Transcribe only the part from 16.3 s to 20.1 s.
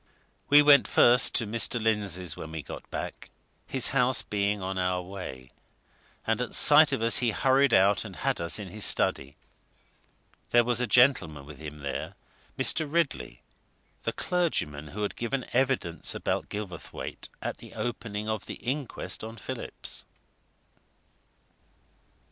Gilverthwaite at the opening of the inquest on Phillips.